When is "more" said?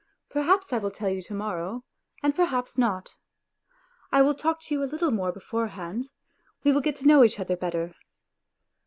5.11-5.31